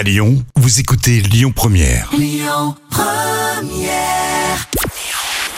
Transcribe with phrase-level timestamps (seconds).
[0.00, 2.08] À Lyon, vous écoutez Lyon Première.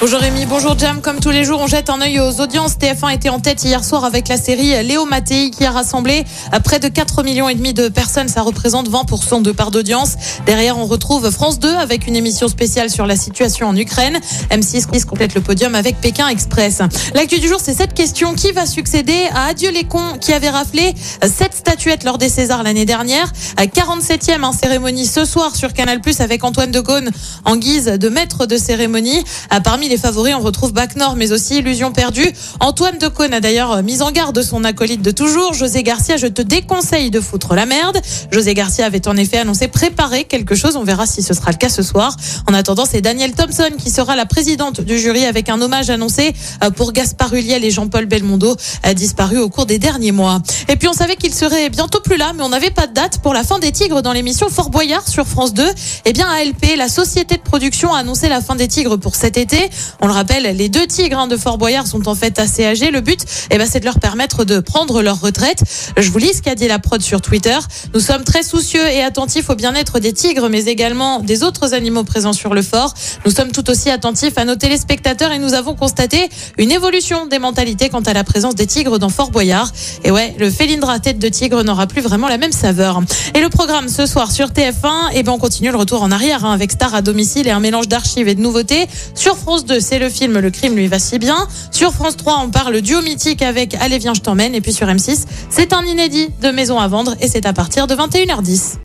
[0.02, 1.00] Bonjour Rémi, bonjour Jam.
[1.00, 2.72] Comme tous les jours, on jette un œil aux audiences.
[2.72, 6.24] TF1 était en tête hier soir avec la série Léo Mattei qui a rassemblé
[6.64, 8.26] près de 4 millions et demi de personnes.
[8.26, 10.14] Ça représente 20% de part d'audience.
[10.44, 14.18] Derrière, on retrouve France 2 avec une émission spéciale sur la situation en Ukraine.
[14.50, 16.82] M6 qui complète le podium avec Pékin Express.
[17.14, 18.34] L'actu du jour, c'est cette question.
[18.34, 22.64] Qui va succéder à Adieu les cons qui avait raflé cette statuette lors des Césars
[22.64, 23.32] l'année dernière?
[23.56, 27.08] 47e en cérémonie ce soir sur Canal Plus avec Antoine de Gaulle
[27.44, 29.22] en guise de maître de cérémonie.
[29.62, 32.26] Parmi les on retrouve Bac Nord, mais aussi Illusion perdue.
[32.60, 36.16] Antoine Decaune a d'ailleurs mis en garde son acolyte de toujours, José Garcia.
[36.16, 38.00] Je te déconseille de foutre la merde.
[38.30, 40.76] José Garcia avait en effet annoncé préparer quelque chose.
[40.76, 42.16] On verra si ce sera le cas ce soir.
[42.48, 46.32] En attendant, c'est Danielle Thompson qui sera la présidente du jury avec un hommage annoncé
[46.64, 50.40] euh, pour Gaspard Huliel et Jean-Paul Belmondo, a disparu au cours des derniers mois.
[50.68, 53.18] Et puis on savait qu'il serait bientôt plus là, mais on n'avait pas de date
[53.18, 55.66] pour la fin des Tigres dans l'émission Fort Boyard sur France 2.
[56.06, 59.36] Eh bien, ALP, la société de production, a annoncé la fin des Tigres pour cet
[59.36, 59.70] été.
[60.00, 62.90] On le rappelle, les deux tigres hein, de Fort Boyard sont en fait assez âgés.
[62.90, 65.62] Le but, eh ben, c'est de leur permettre de prendre leur retraite.
[65.96, 67.58] Je vous lis ce qu'a dit la prod sur Twitter.
[67.94, 72.04] Nous sommes très soucieux et attentifs au bien-être des tigres, mais également des autres animaux
[72.04, 72.94] présents sur le fort.
[73.24, 77.38] Nous sommes tout aussi attentifs à nos téléspectateurs et nous avons constaté une évolution des
[77.38, 79.70] mentalités quant à la présence des tigres dans Fort Boyard.
[80.04, 83.02] Et ouais, le Félindra tête de tigre n'aura plus vraiment la même saveur.
[83.34, 86.44] Et le programme ce soir sur TF1, eh ben, on continue le retour en arrière
[86.44, 88.86] hein, avec Star à domicile et un mélange d'archives et de nouveautés.
[89.14, 91.48] Sur France 2, c'est le film Le crime lui va si bien.
[91.70, 94.54] Sur France 3, on parle duo mythique avec Allez viens je t'emmène.
[94.54, 97.86] Et puis sur M6, c'est un inédit de Maison à vendre et c'est à partir
[97.86, 98.76] de 21h10.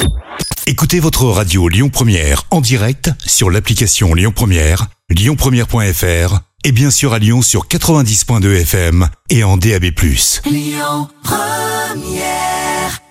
[0.66, 7.14] Écoutez votre radio Lyon Première en direct sur l'application Lyon Première, lyonpremière.fr et bien sûr
[7.14, 9.92] à Lyon sur 90.2 FM et en DAB+.
[10.46, 13.02] Lyon Première